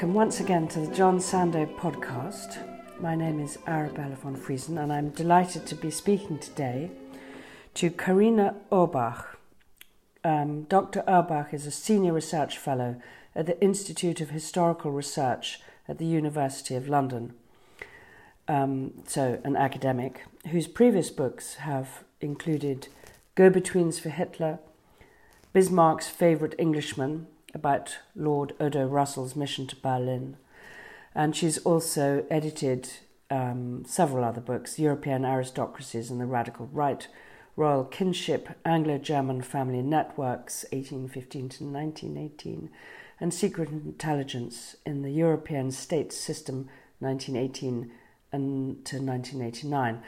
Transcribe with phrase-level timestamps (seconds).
[0.00, 2.56] Welcome once again to the John Sandoe podcast.
[3.02, 6.90] My name is Arabella von Friesen, and I'm delighted to be speaking today
[7.74, 9.36] to Karina Urbach.
[10.24, 11.02] Um, Dr.
[11.06, 12.96] Urbach is a senior research fellow
[13.36, 17.34] at the Institute of Historical Research at the University of London.
[18.48, 22.88] Um, so, an academic whose previous books have included
[23.34, 24.60] Go Betweens for Hitler,
[25.54, 30.36] Bismarck's Favourite Englishman, about Lord Odo Russell's mission to Berlin.
[31.14, 32.88] And she's also edited
[33.30, 37.06] um, several other books European Aristocracies and the Radical Right,
[37.56, 42.70] Royal Kinship, Anglo German Family Networks, 1815 to 1918,
[43.20, 46.68] and Secret Intelligence in the European State System,
[47.00, 47.90] 1918
[48.32, 50.02] and to 1989.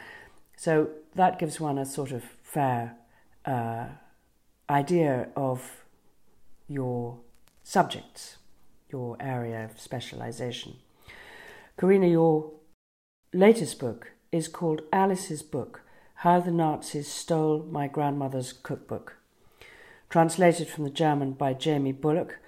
[0.57, 2.97] So that gives one a sort of fair
[3.45, 3.87] uh,
[4.71, 5.85] idea of
[6.69, 7.19] your
[7.63, 8.37] subjects,
[8.91, 10.77] your area of specialization.
[11.79, 12.53] Karina, your
[13.33, 15.83] latest book is called Alice's Book
[16.17, 19.17] How the Nazis Stole My Grandmother's Cookbook,
[20.11, 22.39] translated from the German by Jamie Bulloch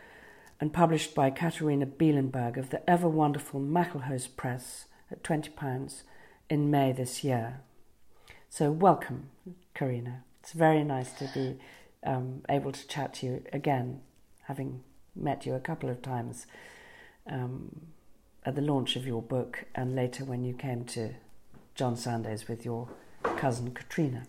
[0.61, 6.03] and published by Katharina Bielenberg of the ever wonderful Maclehose Press at £20
[6.49, 7.61] in May this year.
[8.49, 9.31] So, welcome,
[9.75, 10.23] Karina.
[10.41, 11.59] It's very nice to be
[12.05, 14.03] um, able to chat to you again,
[14.45, 14.83] having
[15.15, 16.47] met you a couple of times
[17.27, 17.87] um,
[18.45, 21.15] at the launch of your book and later when you came to
[21.75, 22.89] John Sandoe's with your
[23.37, 24.27] cousin Katrina.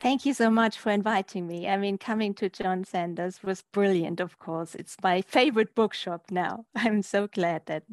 [0.00, 1.66] Thank you so much for inviting me.
[1.66, 4.74] I mean, coming to John Sandoe's was brilliant, of course.
[4.74, 6.66] It's my favorite bookshop now.
[6.74, 7.84] I'm so glad that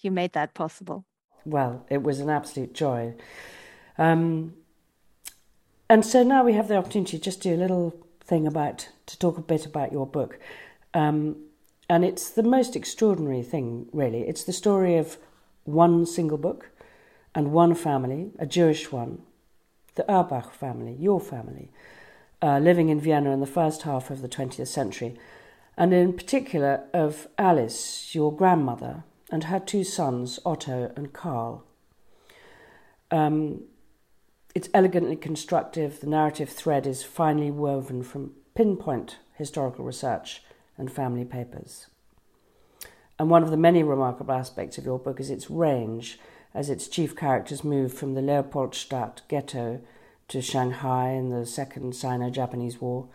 [0.00, 1.04] you made that possible.
[1.44, 3.14] Well, it was an absolute joy.
[3.98, 4.54] Um,
[5.88, 8.88] and so now we have the opportunity just to just do a little thing about,
[9.06, 10.38] to talk a bit about your book.
[10.96, 11.36] Um,
[11.90, 14.22] and it's the most extraordinary thing, really.
[14.22, 15.18] It's the story of
[15.64, 16.70] one single book
[17.34, 19.20] and one family, a Jewish one,
[19.94, 21.70] the Urbach family, your family,
[22.40, 25.14] uh, living in Vienna in the first half of the 20th century,
[25.76, 31.62] and in particular of Alice, your grandmother, and her two sons, Otto and Karl.
[33.10, 33.64] Um,
[34.54, 40.40] it's elegantly constructive, the narrative thread is finely woven from pinpoint historical research
[40.78, 41.86] and family papers.
[43.18, 46.18] And one of the many remarkable aspects of your book is its range,
[46.54, 49.80] as its chief characters move from the Leopoldstadt ghetto
[50.28, 53.08] to Shanghai in the Second Sino Japanese War,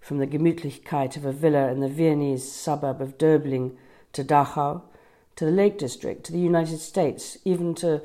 [0.00, 3.76] from the Gemütlichkeit of a villa in the Viennese suburb of Döbling
[4.12, 4.82] to Dachau,
[5.36, 8.02] to the Lake District, to the United States, even to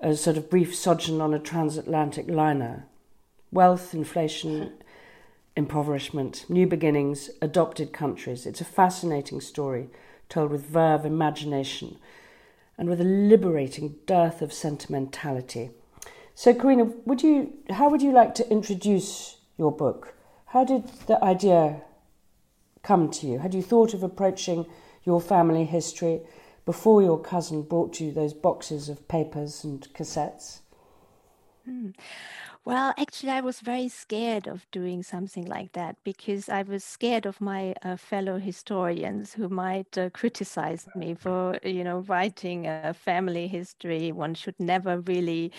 [0.00, 2.86] a sort of brief sojourn on a transatlantic liner.
[3.50, 4.72] Wealth, inflation,
[5.56, 8.46] impoverishment, new beginnings, adopted countries.
[8.46, 9.88] It's a fascinating story
[10.28, 11.98] told with verve, imagination,
[12.76, 15.70] and with a liberating dearth of sentimentality.
[16.34, 20.14] So, Karina, would you, how would you like to introduce your book?
[20.46, 21.82] How did the idea
[22.82, 23.38] come to you?
[23.38, 24.66] Had you thought of approaching
[25.04, 26.20] your family history
[26.66, 30.60] before your cousin brought you those boxes of papers and cassettes?
[31.68, 31.94] Mm.
[32.66, 37.26] Well, actually, I was very scared of doing something like that because I was scared
[37.26, 42.94] of my uh, fellow historians who might uh, criticize me for, you know, writing a
[42.94, 44.12] family history.
[44.12, 45.52] One should never really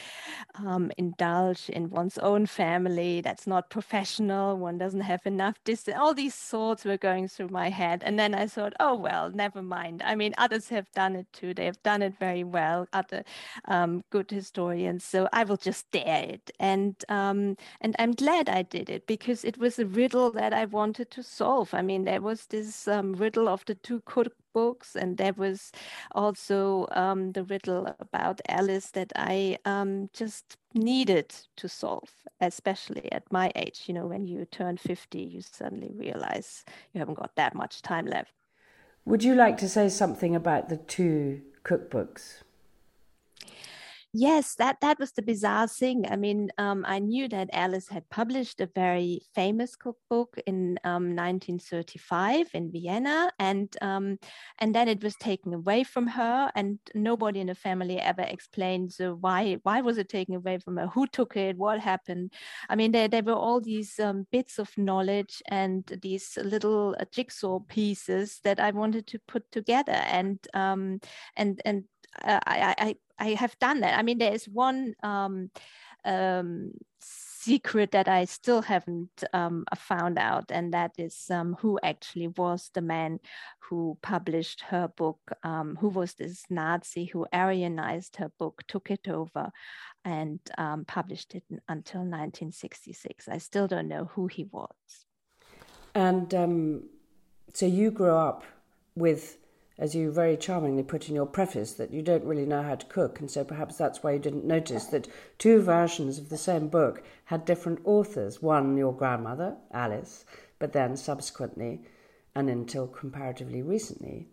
[0.56, 3.22] um, indulge in one's own family.
[3.22, 4.58] That's not professional.
[4.58, 5.98] One doesn't have enough distance.
[6.00, 8.02] All these thoughts were going through my head.
[8.04, 10.02] And then I thought, oh, well, never mind.
[10.04, 11.54] I mean, others have done it too.
[11.54, 13.24] They have done it very well, other
[13.66, 15.04] um, good historians.
[15.04, 16.52] So I will just dare it.
[16.60, 20.54] And and um, and I'm glad I did it because it was a riddle that
[20.54, 21.74] I wanted to solve.
[21.74, 25.72] I mean, there was this um, riddle of the two cookbooks, and there was
[26.12, 32.10] also um, the riddle about Alice that I um, just needed to solve,
[32.40, 33.84] especially at my age.
[33.88, 36.64] You know, when you turn 50, you suddenly realize
[36.94, 38.32] you haven't got that much time left.
[39.06, 42.45] Would you like to say something about the two cookbooks?
[44.18, 46.06] Yes, that that was the bizarre thing.
[46.10, 51.16] I mean, um, I knew that Alice had published a very famous cookbook in um,
[51.16, 54.18] 1935 in Vienna, and um,
[54.60, 58.94] and then it was taken away from her, and nobody in the family ever explained
[58.94, 62.32] so why why was it taken away from her, who took it, what happened.
[62.70, 67.04] I mean, there there were all these um, bits of knowledge and these little uh,
[67.12, 71.02] jigsaw pieces that I wanted to put together, and um,
[71.36, 71.84] and and
[72.24, 73.98] uh, I, I, I have done that.
[73.98, 75.50] I mean, there is one um,
[76.04, 82.28] um, secret that I still haven't um, found out, and that is um, who actually
[82.28, 83.20] was the man
[83.60, 89.08] who published her book, um, who was this Nazi who Aryanized her book, took it
[89.08, 89.52] over,
[90.04, 93.28] and um, published it until 1966.
[93.28, 95.06] I still don't know who he was.
[95.94, 96.34] And
[97.54, 98.44] so you grew up
[98.96, 99.38] with
[99.78, 102.86] as you very charmingly put in your preface, that you don't really know how to
[102.86, 105.08] cook, and so perhaps that's why you didn't notice that
[105.38, 108.42] two versions of the same book had different authors.
[108.42, 110.24] One, your grandmother, Alice,
[110.60, 111.82] but then subsequently,
[112.34, 114.28] and until comparatively recently,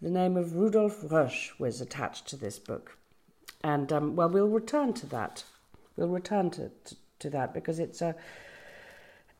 [0.00, 2.96] the name of Rudolf Rösch was attached to this book.
[3.62, 5.44] And, um, well, we'll return to that.
[5.96, 8.14] We'll return to, to, to that because it's a.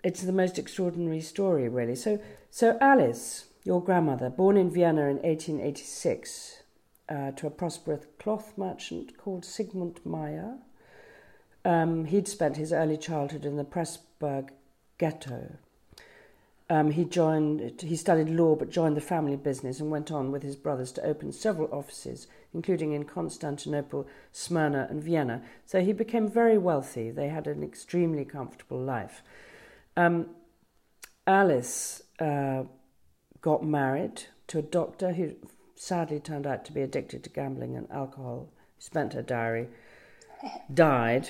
[0.02, 1.94] It's the most extraordinary story, really.
[1.94, 2.20] So,
[2.50, 6.62] so Alice, your grandmother, born in Vienna in 1886
[7.08, 10.58] uh, to a prosperous cloth merchant called Sigmund Meyer.
[11.64, 14.50] Um, he'd spent his early childhood in the Pressburg
[14.98, 15.56] ghetto.
[16.70, 17.82] Um, he joined.
[17.82, 21.04] He studied law, but joined the family business and went on with his brothers to
[21.04, 25.42] open several offices, including in Constantinople, Smyrna, and Vienna.
[25.66, 27.10] So he became very wealthy.
[27.10, 29.22] They had an extremely comfortable life.
[29.96, 30.30] Um,
[31.26, 32.64] Alice uh,
[33.44, 35.34] got married to a doctor who
[35.74, 38.48] sadly turned out to be addicted to gambling and alcohol,
[38.78, 39.68] spent her diary,
[40.72, 41.28] died,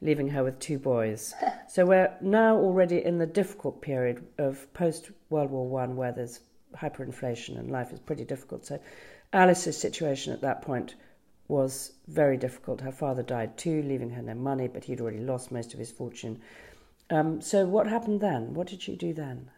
[0.00, 1.32] leaving her with two boys.
[1.68, 6.40] So we're now already in the difficult period of post World War One, where there's
[6.74, 8.66] hyperinflation and life is pretty difficult.
[8.66, 8.80] So
[9.32, 10.96] Alice's situation at that point
[11.46, 12.80] was very difficult.
[12.80, 15.92] Her father died too, leaving her no money, but he'd already lost most of his
[15.92, 16.40] fortune.
[17.08, 18.52] Um, so what happened then?
[18.52, 19.48] What did she do then?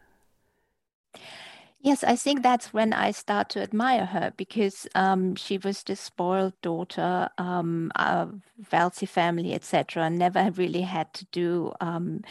[1.81, 5.95] Yes, I think that's when I start to admire her because um, she was the
[5.95, 8.27] spoiled daughter, um, a
[8.69, 10.09] wealthy family, etc.
[10.09, 12.21] Never really had to do um,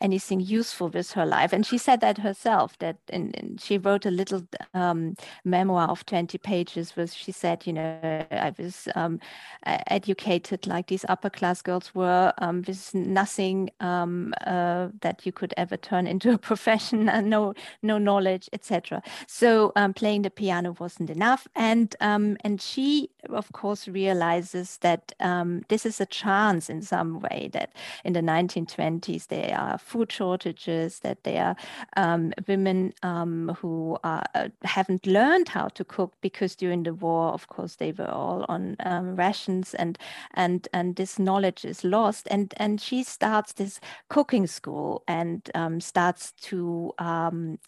[0.00, 2.78] anything useful with her life, and she said that herself.
[2.78, 4.42] That and, she wrote a little
[4.72, 9.20] um, memoir of twenty pages, where she said, you know, I was um,
[9.66, 15.76] educated like these upper class girls were, um, with nothing uh, that you could ever
[15.76, 18.93] turn into a profession, and no no knowledge, etc.
[19.26, 25.12] So um, playing the piano wasn't enough, and um, and she of course realizes that
[25.20, 27.72] um, this is a chance in some way that
[28.04, 31.56] in the 1920s there are food shortages, that there are
[31.96, 37.32] um, women um, who are, uh, haven't learned how to cook because during the war,
[37.32, 39.98] of course, they were all on um, rations, and
[40.34, 46.32] and and this knowledge is lost, and and she starts this cooking school and starts
[46.40, 46.92] to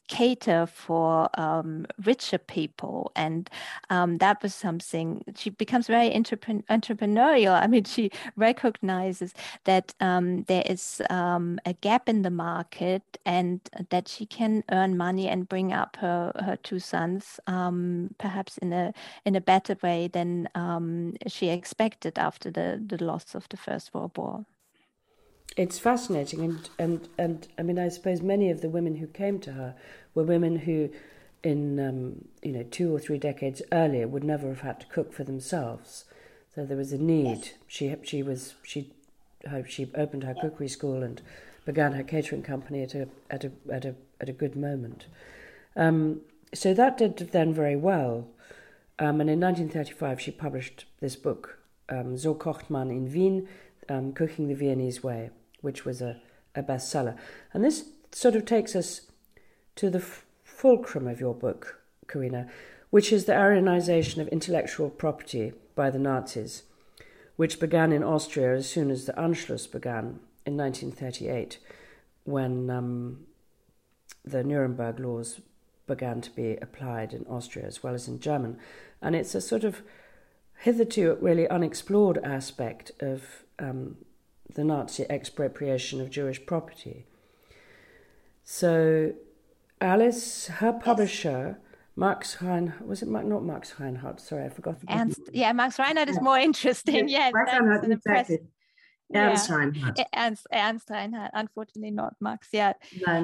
[0.09, 3.13] cater for um, richer people.
[3.15, 3.49] And
[3.91, 7.61] um, that was something she becomes very entrepreneurial.
[7.63, 9.35] I mean, she recognizes
[9.65, 13.61] that um, there is um, a gap in the market and
[13.91, 18.73] that she can earn money and bring up her, her two sons um, perhaps in
[18.73, 18.93] a
[19.25, 23.95] in a better way than um, she expected after the, the loss of the First
[23.95, 24.45] World War
[25.57, 29.39] it's fascinating and, and and I mean I suppose many of the women who came
[29.41, 29.75] to her
[30.15, 30.91] were women who
[31.43, 35.13] in um, you know two or three decades earlier would never have had to cook
[35.13, 36.05] for themselves.
[36.55, 37.39] So there was a need.
[37.39, 37.53] Yes.
[37.67, 38.93] She she was she
[39.69, 41.23] she opened her cookery school and
[41.65, 45.07] began her catering company at a at a at a at a good moment.
[45.77, 46.23] Um,
[46.55, 48.29] so that did then very well.
[48.99, 51.59] Um, and in 1935, she published this book,
[51.91, 53.47] um, So kocht man in Wien,
[53.91, 56.21] um, Cooking the Viennese Way, which was a,
[56.55, 57.17] a bestseller.
[57.53, 59.03] And this sort of takes us
[59.77, 60.05] to the
[60.45, 62.49] fulcrum of your book, Karina,
[62.91, 66.63] which is the Aryanization of intellectual property by the Nazis,
[67.37, 71.59] which began in Austria as soon as the Anschluss began in 1938,
[72.25, 73.27] when um,
[74.25, 75.41] the Nuremberg laws
[75.87, 78.59] began to be applied in Austria as well as in German.
[79.01, 79.83] And it's a sort of
[80.61, 83.97] hitherto really unexplored aspect of um,
[84.55, 87.07] the Nazi expropriation of Jewish property.
[88.45, 89.13] So
[89.81, 91.59] Alice, her publisher,
[91.97, 94.21] Max Reinhardt, was it not Max Reinhardt?
[94.21, 94.77] Sorry, I forgot.
[95.33, 97.09] Yeah, Max Reinhardt is more interesting.
[97.09, 98.39] Yes, Max Reinhardt, exactly.
[99.15, 99.55] Ernst yeah.
[99.55, 100.01] Reinhardt.
[100.15, 102.49] Ernst, Ernst Reinhardt, unfortunately not Max.
[102.53, 102.73] Yeah.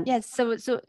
[0.05, 0.81] Yes, so so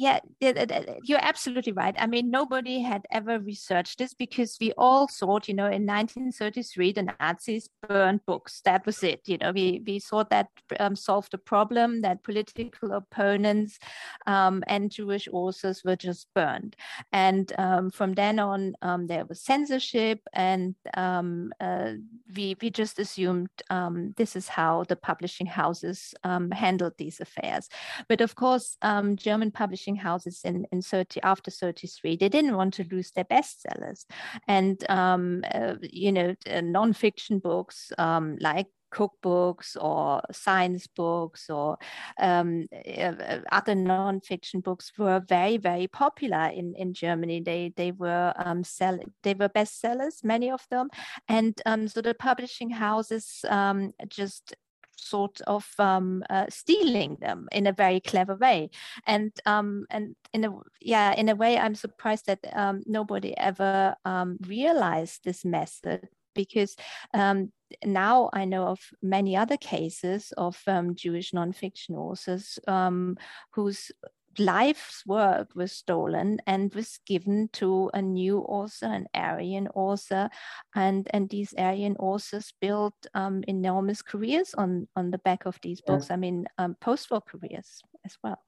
[0.00, 1.94] yeah, you're absolutely right.
[1.98, 6.92] I mean, nobody had ever researched this because we all thought, you know, in 1933,
[6.92, 8.62] the Nazis burned books.
[8.64, 9.20] That was it.
[9.26, 13.78] You know, we, we thought that um, solved the problem that political opponents
[14.26, 16.76] um, and Jewish authors were just burned.
[17.12, 21.92] And um, from then on, um, there was censorship, and um, uh,
[22.34, 27.68] we, we just assumed um, this is how the publishing houses handled these affairs.
[28.08, 28.78] But of course,
[29.16, 33.24] German publishing publishing houses in, in 30 after 33 they didn't want to lose their
[33.24, 34.06] bestsellers
[34.48, 41.78] and um, uh, you know uh, non-fiction books um, like cookbooks or science books or
[42.18, 47.40] um, uh, other non-fiction books were very very popular in, in Germany.
[47.40, 50.88] They they were um, sell they were bestsellers, many of them,
[51.28, 54.56] and um, so the publishing houses um, just
[55.00, 58.70] sort of um, uh, stealing them in a very clever way.
[59.06, 63.94] And um, and in a yeah in a way i'm surprised that um, nobody ever
[64.04, 66.76] um, realized this method because
[67.14, 67.52] um,
[67.84, 73.16] now I know of many other cases of um, Jewish nonfiction authors um,
[73.52, 73.90] whose
[74.40, 80.30] life's work was stolen and was given to a new author, an Aryan author,
[80.74, 85.80] and and these Aryan authors built um, enormous careers on on the back of these
[85.80, 86.06] books.
[86.08, 86.14] Yeah.
[86.14, 88.42] I mean, um, post-war careers as well.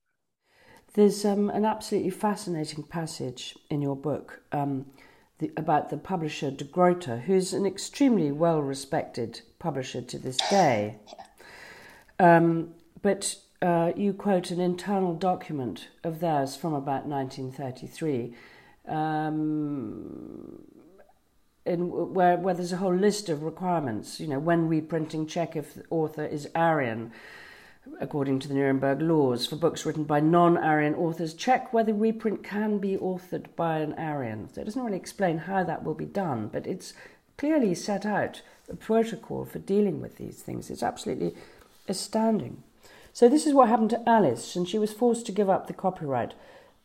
[0.95, 4.87] There's um, an absolutely fascinating passage in your book um,
[5.39, 10.97] the, about the publisher De Gruyter, who's an extremely well-respected publisher to this day.
[12.19, 18.35] Um, but uh, you quote an internal document of theirs from about 1933,
[18.89, 20.65] um,
[21.65, 24.19] in, where, where there's a whole list of requirements.
[24.19, 27.13] You know, when reprinting, check if the author is Aryan,
[28.01, 29.47] according to the Nuremberg laws.
[29.47, 33.93] For books written by non Aryan authors, check whether reprint can be authored by an
[33.95, 34.53] Aryan.
[34.53, 36.95] So it doesn't really explain how that will be done, but it's
[37.39, 40.69] clearly set out a protocol for dealing with these things.
[40.69, 41.37] It's absolutely
[41.87, 42.65] astounding.
[43.13, 45.75] So this is what happened to Alice, and she was forced to give up the
[45.75, 46.35] copyright,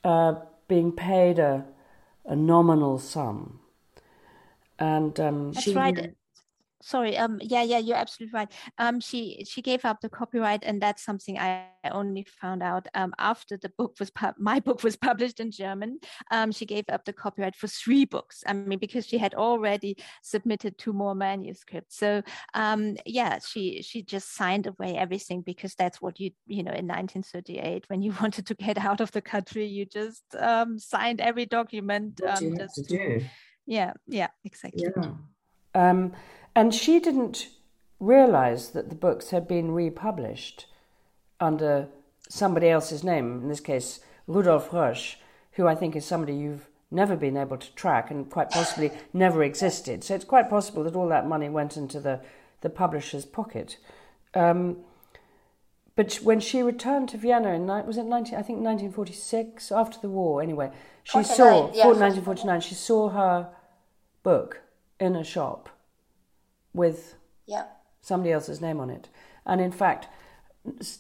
[0.03, 0.36] uh,
[0.67, 1.65] being paid a,
[2.25, 3.60] a nominal sum.
[4.77, 6.13] And um, That's she, right
[6.81, 8.51] sorry um yeah yeah you're absolutely right.
[8.77, 13.13] Um she she gave up the copyright and that's something i only found out um
[13.17, 16.00] after the book was pu- my book was published in german.
[16.31, 19.98] Um she gave up the copyright for three books i mean because she had already
[20.22, 21.98] submitted two more manuscripts.
[21.98, 22.22] So
[22.53, 26.88] um yeah she she just signed away everything because that's what you you know in
[26.88, 31.46] 1938 when you wanted to get out of the country you just um signed every
[31.46, 33.25] document um, just to do?
[33.65, 34.84] Yeah yeah exactly.
[34.96, 35.13] Yeah.
[35.77, 36.13] Um,
[36.57, 37.49] and she didn't
[37.99, 40.65] realize that the books had been republished
[41.39, 41.87] under
[42.27, 45.17] somebody else's name, in this case, Rudolf Rösch,
[45.51, 49.43] who I think is somebody you've never been able to track and quite possibly never
[49.43, 50.03] existed.
[50.03, 52.21] So it's quite possible that all that money went into the,
[52.61, 53.77] the publisher's pocket.
[54.33, 54.77] Um,
[55.95, 60.09] but when she returned to Vienna in was it 19, I think 1946 after the
[60.09, 60.71] war anyway
[61.03, 63.49] she saw yeah, 1949 she saw her
[64.21, 64.61] book
[64.99, 65.69] in a shop
[66.77, 67.15] with
[67.46, 67.65] yeah.
[68.01, 69.10] somebody else's name on it.
[69.46, 70.07] And in fact,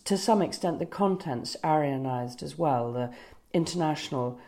[0.05, 2.91] to some extent, the contents Aryanized as well.
[2.91, 3.11] The
[3.53, 4.39] international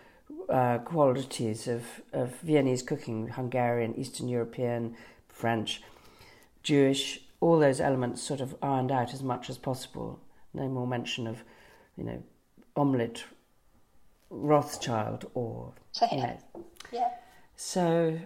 [0.50, 1.84] uh, qualities of,
[2.14, 4.96] of Viennese cooking, Hungarian, Eastern European,
[5.28, 5.82] French,
[6.64, 10.20] Jewish, all those elements sort of ironed out as much as possible.
[10.54, 11.44] No more mention of,
[11.96, 12.24] you know,
[12.76, 13.24] omelette
[14.30, 15.74] Rothschild or,
[16.12, 16.38] you know.
[16.92, 17.10] Yeah.
[17.56, 18.20] So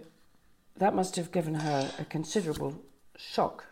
[0.76, 2.80] that must have given her a considerable
[3.16, 3.66] shock.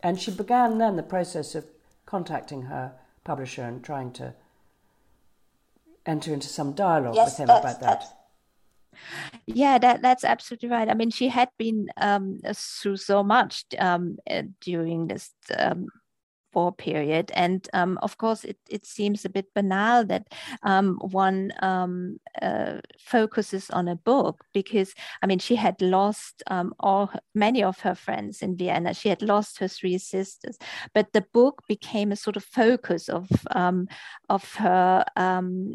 [0.00, 1.66] And she began then the process of
[2.06, 2.92] contacting her
[3.24, 4.34] publisher and trying to
[6.06, 8.04] enter into some dialogue yes, with him about that.
[9.46, 10.88] Yeah, that that's absolutely right.
[10.88, 14.18] I mean, she had been um, through so much um,
[14.60, 15.88] during this um,
[16.54, 17.30] war period.
[17.34, 20.26] And um, of course, it, it seems a bit banal that
[20.62, 26.74] um, one um, uh, focuses on a book because, I mean, she had lost um,
[26.80, 28.94] all many of her friends in Vienna.
[28.94, 30.58] She had lost her three sisters,
[30.94, 33.88] but the book became a sort of focus of um,
[34.28, 35.74] of her um,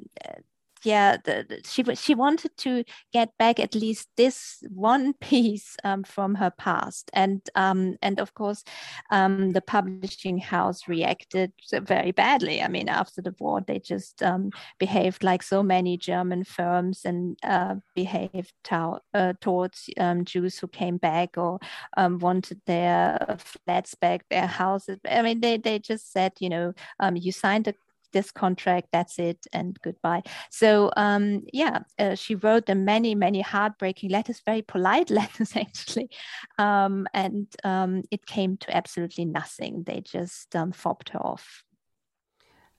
[0.84, 6.04] yeah, the, the, she she wanted to get back at least this one piece um,
[6.04, 8.64] from her past, and um, and of course,
[9.12, 12.62] um, the publishing house reacted very badly.
[12.62, 17.38] I mean, after the war, they just um, behaved like so many German firms and
[17.44, 21.60] uh, behaved to, uh, towards um, Jews who came back or
[21.98, 25.00] um, wanted their flats back, their houses.
[25.10, 26.74] I mean, they they just said, you know,
[27.14, 27.74] you signed a
[28.14, 30.24] this contract, that's it, and goodbye.
[30.50, 36.10] So um, yeah, uh, she wrote them many, many heartbreaking letters, very polite letters actually,
[36.58, 39.84] um, and um, it came to absolutely nothing.
[39.86, 41.64] They just um, fobbed her off.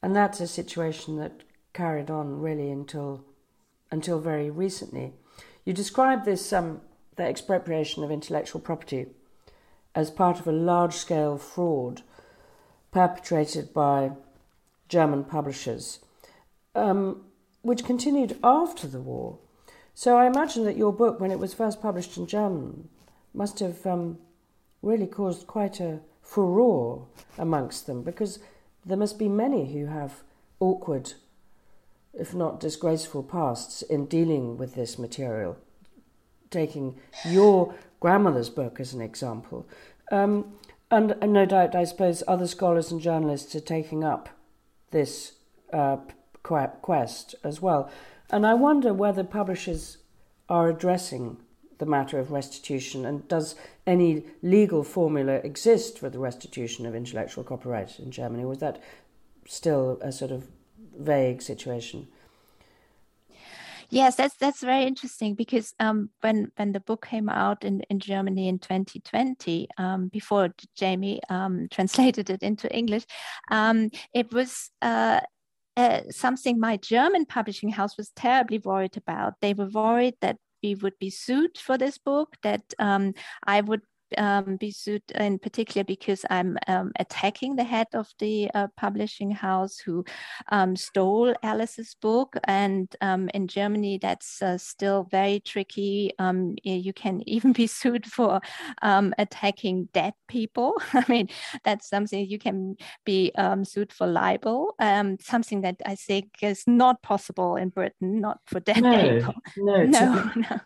[0.03, 3.25] And that's a situation that carried on really until
[3.91, 5.13] until very recently.
[5.65, 6.81] You describe this um,
[7.17, 9.07] the expropriation of intellectual property
[9.95, 12.03] as part of a large-scale fraud
[12.91, 14.11] perpetrated by
[14.89, 16.01] German publishers,
[16.75, 17.25] um,
[17.63, 19.39] which continued after the war.
[19.95, 22.89] So I imagine that your book, when it was first published in German,
[23.33, 24.19] must have um,
[24.83, 27.07] really caused quite a furore
[27.39, 28.39] amongst them because
[28.85, 30.23] there must be many who have
[30.61, 31.13] awkward,
[32.13, 35.57] if not disgraceful, pasts in dealing with this material.
[36.51, 39.67] Taking your grandmother's book as an example.
[40.13, 40.55] Um,
[40.91, 44.29] and, and, no doubt, I suppose, other scholars and journalists are taking up
[44.91, 45.33] this
[45.73, 45.97] uh,
[46.43, 47.91] quest as well.
[48.31, 49.99] And I wonder whether publishers
[50.49, 51.39] are addressing
[51.79, 57.45] the matter of restitution and does any legal formula exist for the restitution of intellectual
[57.45, 58.45] copyright in Germany?
[58.45, 58.81] Was that
[59.47, 60.49] still a sort of
[60.97, 62.09] vague situation?
[63.95, 68.01] Yes, that's that's very interesting because um, when when the book came out in, in
[68.01, 73.07] Germany in 2020, um, before Jamie um, translated it into English,
[73.51, 74.71] um, it was.
[74.83, 75.21] Uh,
[75.77, 79.35] uh, something my German publishing house was terribly worried about.
[79.41, 83.13] They were worried that we would be sued for this book, that um,
[83.45, 83.81] I would
[84.19, 89.31] um, be sued in particular because I'm um, attacking the head of the uh, publishing
[89.31, 90.05] house who
[90.51, 92.37] um, stole Alice's book.
[92.45, 96.13] And um, in Germany, that's uh, still very tricky.
[96.19, 98.41] Um, you can even be sued for
[98.83, 100.75] um, attacking dead people.
[100.93, 101.29] I mean,
[101.65, 103.33] that's something you can be
[103.65, 104.75] sued for libel,
[105.21, 109.35] something that I think is not possible in Britain, not for dead no, people.
[109.57, 110.61] No, no, no.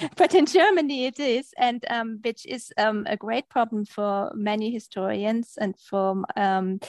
[0.16, 4.70] but in Germany it is, and um, which is um, a great problem for many
[4.70, 6.80] historians and for um,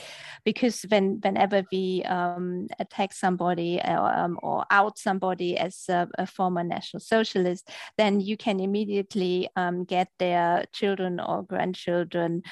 [0.44, 6.26] because when whenever we um, attack somebody or, um, or out somebody as a, a,
[6.26, 12.42] former national socialist, then you can immediately um, get their children or grandchildren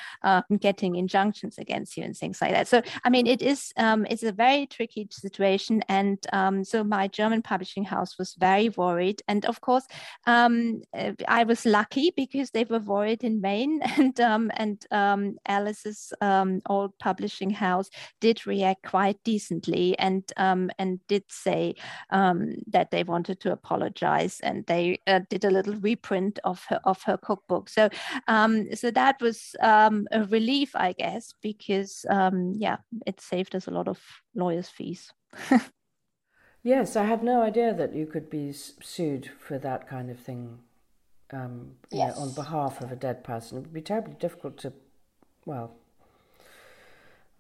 [0.61, 2.69] getting injunctions against you and things like that.
[2.69, 6.19] So I mean, it is it's a very tricky situation, and
[6.67, 9.87] so my German publishing house was very worried, and of course.
[10.47, 15.37] Um, uh, I was lucky because they were worried in Maine, and um, and um,
[15.47, 21.75] Alice's um, old publishing house did react quite decently, and um, and did say
[22.11, 26.81] um, that they wanted to apologize, and they uh, did a little reprint of her
[26.85, 27.69] of her cookbook.
[27.69, 27.89] So
[28.75, 32.05] so that was a relief, I guess, because
[32.55, 32.77] yeah,
[33.07, 34.01] it saved us a lot of
[34.35, 35.13] lawyers' fees.
[36.63, 40.61] Yes, I had no idea that you could be sued for that kind of thing
[41.33, 42.17] um, yes.
[42.17, 43.59] know, on behalf of a dead person.
[43.59, 44.73] It would be terribly difficult to,
[45.45, 45.75] well,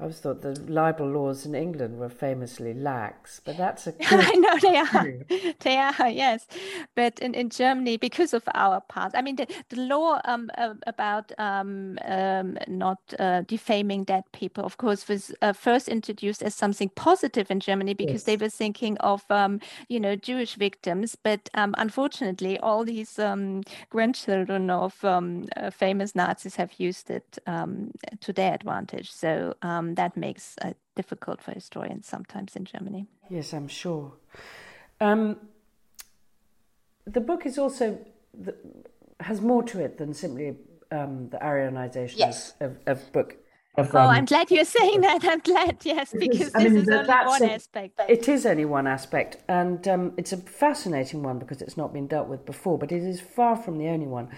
[0.01, 3.95] I always thought the libel laws in England were famously lax, but that's a.
[4.01, 5.55] I know they are.
[5.61, 6.49] they are, yes.
[6.97, 10.75] But in, in Germany, because of our past, I mean, the, the law um, uh,
[10.89, 16.53] about um, um, not uh, defaming dead people, of course, was uh, first introduced as
[16.53, 18.25] something positive in Germany because yes.
[18.25, 21.17] they were thinking of, um, you know, Jewish victims.
[21.23, 25.21] But um, unfortunately, all these um, grandchildren of uh,
[25.71, 29.13] famous Nazis have used it to their advantage.
[29.13, 29.55] So,
[29.97, 33.07] that makes it difficult for historians sometimes in Germany.
[33.31, 34.13] Yes, I'm sure.
[35.01, 35.37] Um,
[37.07, 37.99] the book is also
[38.39, 38.55] the,
[39.21, 40.57] has more to it than simply
[40.91, 42.55] um, the Aryanization yes.
[42.61, 43.37] of, of book.
[43.77, 45.25] Of, oh, um, I'm glad you're saying that.
[45.25, 48.01] I'm glad, yes, because is, this mean, is only one a, aspect.
[48.07, 52.07] It is only one aspect, and um, it's a fascinating one because it's not been
[52.07, 54.29] dealt with before, but it is far from the only one.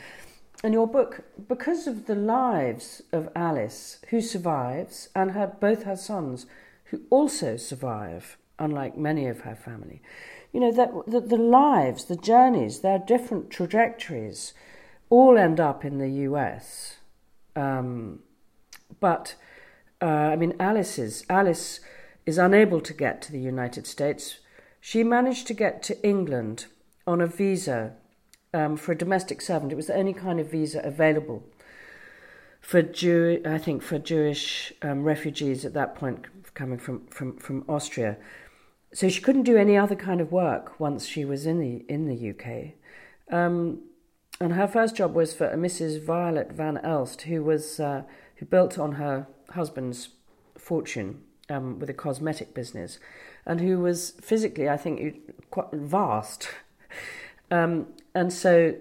[0.65, 5.95] And your book, because of the lives of Alice, who survives, and her, both her
[5.95, 6.47] sons,
[6.85, 10.01] who also survive, unlike many of her family,
[10.55, 14.55] you know, that the, the lives, the journeys, their different trajectories
[15.11, 16.97] all end up in the US.
[17.55, 18.21] Um,
[19.01, 19.35] but,
[20.01, 21.81] uh, I mean, Alice's, Alice
[22.25, 24.39] is unable to get to the United States.
[24.81, 26.65] She managed to get to England
[27.07, 27.97] on a visa
[28.55, 29.73] um, for a domestic servant.
[29.73, 31.43] It was the only kind of visa available
[32.61, 37.65] for Jew, I think, for Jewish um, refugees at that point coming from, from, from
[37.69, 38.17] Austria.
[38.95, 42.07] So she couldn't do any other kind of work once she was in the in
[42.07, 42.75] the UK.
[43.35, 43.81] Um,
[44.41, 46.03] and her first job was for a Mrs.
[46.03, 48.05] Violet Van Elst, who was uh,
[48.37, 50.11] who built on her husband's
[50.57, 53.01] fortune um, with a cosmetic business,
[53.45, 56.49] and who was physically, I think, quite vast.
[57.55, 58.75] Um, and so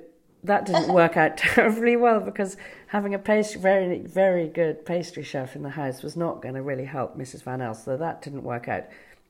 [0.44, 2.58] that didn't work out terribly well because
[2.88, 6.62] having a pastry, very, very good pastry chef in the house was not going to
[6.62, 7.44] really help Mrs.
[7.44, 8.86] Van Elst, so that didn't work out.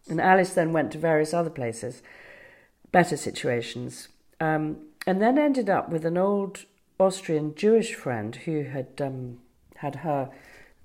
[0.09, 2.01] And Alice then went to various other places,
[2.91, 6.65] better situations, um, and then ended up with an old
[6.99, 9.39] Austrian Jewish friend who had um,
[9.77, 10.29] had her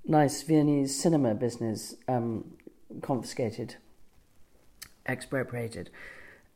[0.05, 2.53] nice Viennese cinema business um,
[3.01, 3.75] confiscated,
[5.07, 5.89] expropriated,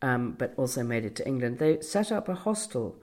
[0.04, 1.60] um, but also made it to England.
[1.60, 2.98] They set up a hostel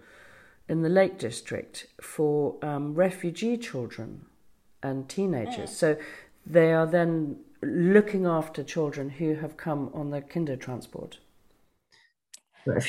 [0.69, 4.27] in the Lake District for um, refugee children
[4.83, 5.75] and teenagers.
[5.75, 5.97] So
[6.45, 11.17] they are then looking after children who have come on the Kindertransport.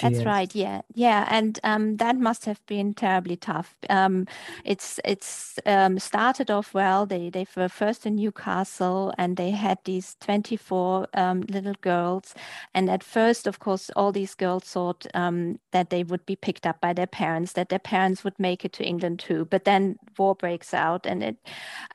[0.02, 0.26] That's years.
[0.26, 0.54] right.
[0.54, 3.76] Yeah, yeah, and um, that must have been terribly tough.
[3.90, 4.28] Um,
[4.66, 7.06] it's it's um, started off well.
[7.06, 12.36] They they were first in Newcastle, and they had these twenty four um, little girls.
[12.74, 16.66] And at first, of course, all these girls thought um, that they would be picked
[16.66, 19.46] up by their parents, that their parents would make it to England too.
[19.46, 21.38] But then war breaks out, and it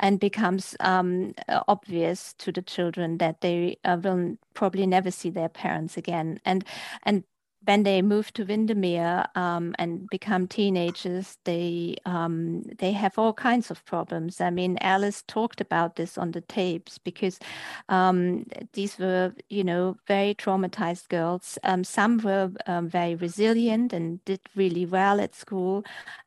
[0.00, 1.34] and becomes um,
[1.68, 6.40] obvious to the children that they uh, will probably never see their parents again.
[6.44, 6.64] And
[7.02, 7.24] and
[7.66, 13.70] when they move to Windermere um, and become teenagers, they um, they have all kinds
[13.70, 14.40] of problems.
[14.40, 17.38] I mean, Alice talked about this on the tapes because
[17.88, 21.58] um, these were, you know, very traumatized girls.
[21.64, 25.84] Um, some were um, very resilient and did really well at school,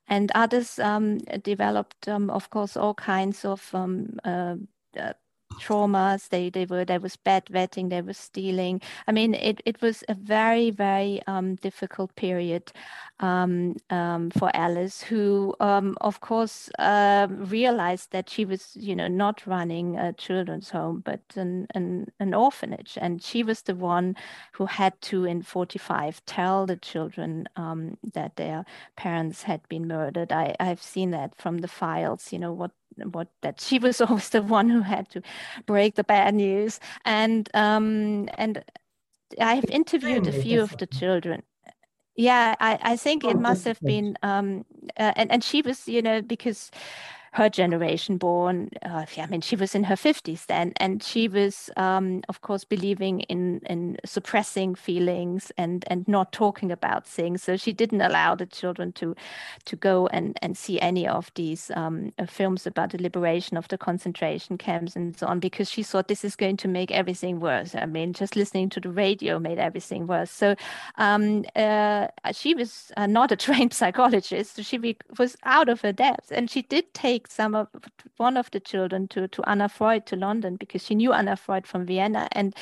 [0.07, 4.55] and others um, developed, of course, all kinds of uh,
[4.99, 5.13] uh,
[5.59, 6.29] traumas.
[6.29, 7.89] They they were there was bad vetting.
[7.89, 8.81] There was stealing.
[9.07, 12.71] I mean, it it was a very very um, difficult period
[13.19, 19.07] um, um, for Alice, who um, of course uh, realized that she was you know
[19.07, 24.15] not running a children's home but an, an an orphanage, and she was the one
[24.53, 27.47] who had to in forty five tell the children
[28.13, 30.31] that their parents had been murdered.
[30.31, 32.31] I I've seen that from the files.
[32.33, 32.71] You know what
[33.11, 35.21] what that she was always the one who had to
[35.65, 36.79] break the bad news.
[37.05, 38.63] And um and
[39.39, 41.43] i've interviewed a few of the children.
[42.15, 44.65] Yeah i i think it oh, must have been um
[44.97, 46.71] uh, and and she was you know because
[47.33, 48.69] her generation born.
[48.83, 52.63] Uh, I mean, she was in her 50s then, and she was, um, of course,
[52.63, 57.43] believing in in suppressing feelings and and not talking about things.
[57.43, 59.15] So she didn't allow the children to
[59.65, 63.67] to go and and see any of these um, uh, films about the liberation of
[63.67, 67.39] the concentration camps and so on, because she thought this is going to make everything
[67.39, 67.75] worse.
[67.75, 70.31] I mean, just listening to the radio made everything worse.
[70.31, 70.55] So
[70.97, 74.55] um, uh, she was uh, not a trained psychologist.
[74.55, 77.67] So she was out of her depth, and she did take take some of
[78.17, 81.67] one of the children to to Anna Freud to London because she knew Anna Freud
[81.67, 82.55] from Vienna, and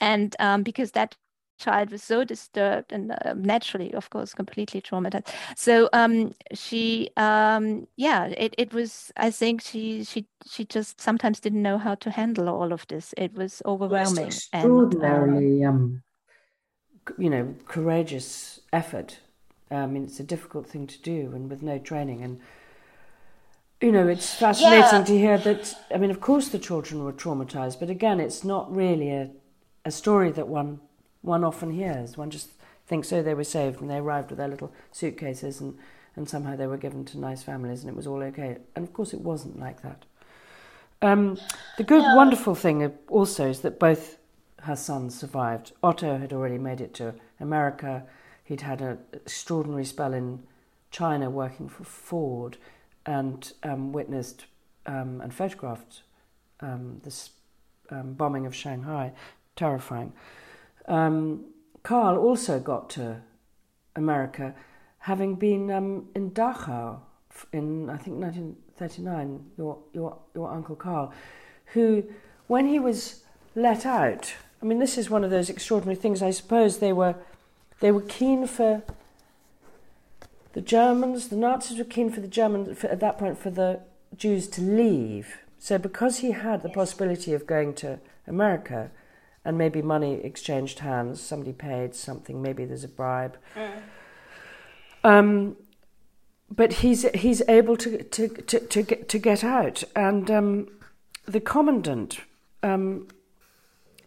[0.00, 1.16] and um, because that
[1.58, 5.28] child was so disturbed and uh, naturally of course completely traumatized.
[5.56, 11.40] So um, she um, yeah it, it was i think she she she just sometimes
[11.40, 13.14] didn't know how to handle all of this.
[13.16, 16.02] It was overwhelming extraordinarily and, um,
[17.18, 19.20] you know courageous effort.
[19.70, 22.40] I mean it's a difficult thing to do and with no training and
[23.80, 25.04] you know, it's fascinating yeah.
[25.04, 25.74] to hear that.
[25.94, 29.30] I mean, of course, the children were traumatized, but again, it's not really a,
[29.84, 30.80] a story that one
[31.22, 32.16] one often hears.
[32.16, 32.50] One just
[32.86, 35.76] thinks, oh, they were saved and they arrived with their little suitcases and,
[36.14, 38.58] and somehow they were given to nice families and it was all okay.
[38.76, 40.04] And of course, it wasn't like that.
[41.02, 41.36] Um,
[41.76, 44.18] the good, wonderful thing also is that both
[44.62, 45.72] her sons survived.
[45.82, 48.04] Otto had already made it to America.
[48.44, 50.44] He'd had an extraordinary spell in
[50.90, 52.56] China working for Ford
[53.06, 54.46] and um, witnessed
[54.86, 56.02] um, and photographed
[56.60, 57.30] um, this
[57.90, 59.12] um, bombing of Shanghai,
[59.54, 60.12] terrifying.
[60.86, 61.44] Um,
[61.82, 63.22] Karl also got to
[63.94, 64.54] America,
[64.98, 65.70] having been
[66.14, 67.00] in Dachau
[67.52, 69.50] in I think 1939.
[69.56, 71.12] Your your your uncle Karl,
[71.66, 72.04] who
[72.46, 73.22] when he was
[73.54, 76.22] let out, I mean this is one of those extraordinary things.
[76.22, 77.14] I suppose they were
[77.80, 78.82] they were keen for
[80.56, 83.80] the Germans, the Nazis were keen for the Germans at that point for the
[84.16, 85.36] Jews to leave.
[85.58, 88.90] So because he had the possibility of going to America,
[89.44, 93.36] and maybe money exchanged hands, somebody paid something, maybe there's a bribe.
[93.54, 93.82] Mm.
[95.04, 95.56] Um,
[96.50, 100.68] but he's he's able to to to to get, to get out, and um,
[101.26, 102.20] the commandant
[102.62, 103.08] um,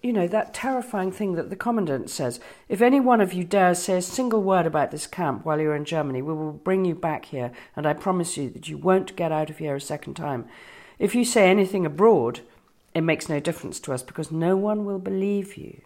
[0.01, 3.79] you know, that terrifying thing that the commandant says if any one of you dares
[3.79, 6.95] say a single word about this camp while you're in Germany, we will bring you
[6.95, 10.13] back here, and I promise you that you won't get out of here a second
[10.13, 10.45] time.
[10.97, 12.41] If you say anything abroad,
[12.93, 15.81] it makes no difference to us because no one will believe you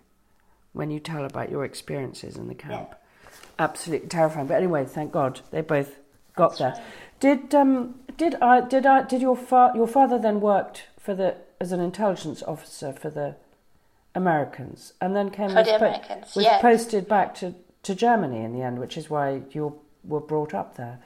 [0.74, 2.90] when you tell about your experiences in the camp.
[2.92, 2.98] Yeah.
[3.60, 4.48] Absolutely terrifying.
[4.48, 5.98] But anyway, thank God they both
[6.36, 6.72] got That's there.
[6.72, 6.82] Right.
[7.20, 11.38] Did um did I did I did your fa- your father then worked for the
[11.62, 13.36] as an intelligence officer for the
[14.16, 16.62] Americans and then came for was, the Americans, po- was yes.
[16.62, 20.76] posted back to, to Germany in the end, which is why you were brought up
[20.76, 21.00] there.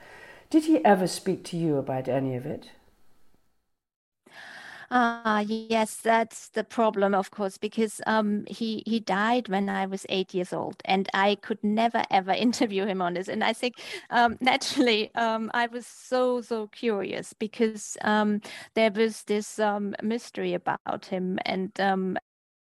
[0.49, 2.69] Did he ever speak to you about any of it?
[4.89, 9.85] Ah, uh, yes, that's the problem, of course, because um, he he died when I
[9.85, 13.27] was eight years old, and I could never ever interview him on this.
[13.27, 13.75] And I think
[14.09, 18.39] um, naturally, um, I was so so curious because um,
[18.75, 22.17] there was this um, mystery about him, and um,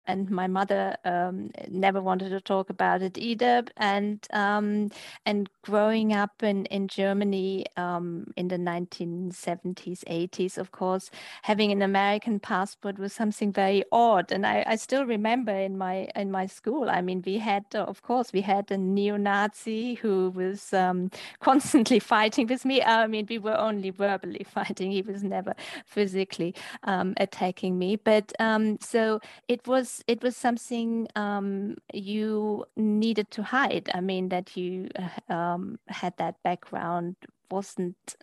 [0.07, 3.63] and my mother um, never wanted to talk about it either.
[3.77, 4.91] And um,
[5.25, 11.09] and growing up in in Germany um, in the 1970s, 80s, of course,
[11.43, 14.31] having an American passport was something very odd.
[14.31, 16.89] And I, I still remember in my in my school.
[16.89, 22.47] I mean, we had, of course, we had a neo-Nazi who was um, constantly fighting
[22.47, 22.81] with me.
[22.81, 24.91] I mean, we were only verbally fighting.
[24.91, 27.95] He was never physically um, attacking me.
[27.95, 33.89] But um, so it was it was something um, you needed to hide.
[33.93, 37.15] I mean, that you uh, um, had that background
[37.49, 38.15] wasn't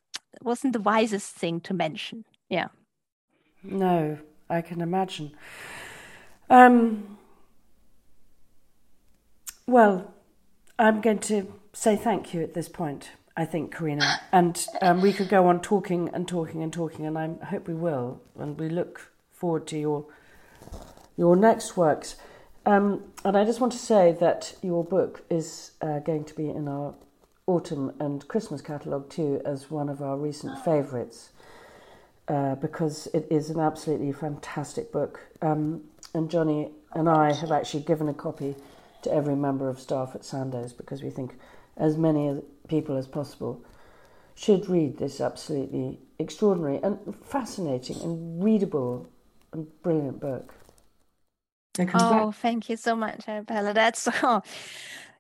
[0.42, 2.24] wasn't the wisest thing to mention.
[2.48, 2.68] Yeah.
[3.62, 5.32] No, I can imagine.
[6.50, 7.18] Um,
[9.66, 10.12] well,
[10.78, 13.11] I'm going to say thank you at this point.
[13.35, 17.18] I think, Karina, and um, we could go on talking and talking and talking, and
[17.18, 18.20] I hope we will.
[18.38, 20.06] And we look forward to your
[21.16, 22.16] your next works.
[22.64, 26.48] Um, and I just want to say that your book is uh, going to be
[26.48, 26.94] in our
[27.46, 31.31] autumn and Christmas catalogue too as one of our recent favourites
[32.29, 35.20] uh, because it is an absolutely fantastic book.
[35.40, 35.83] Um,
[36.14, 38.55] and Johnny and I have actually given a copy
[39.03, 41.35] to every member of staff at Sandoe's because we think
[41.77, 43.64] as many people as possible
[44.35, 49.09] should read this absolutely extraordinary and fascinating and readable
[49.53, 50.55] and brilliant book.
[51.78, 53.72] Oh, thank you so much, Arabella.
[53.72, 54.42] That's oh,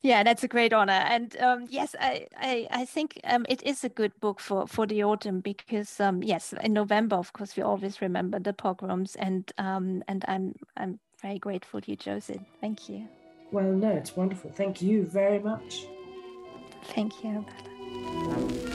[0.02, 0.92] yeah, that's a great honor.
[0.92, 4.86] And um, yes, I, I, I think um, it is a good book for, for
[4.86, 9.50] the autumn because um, yes, in November, of course, we always remember the pogroms, and
[9.58, 12.40] um, and I'm I'm very grateful you chose it.
[12.60, 13.08] Thank you.
[13.52, 14.50] Well, no, it's wonderful.
[14.50, 15.84] Thank you very much.
[16.84, 17.46] Thank you,
[18.30, 18.71] Arabella.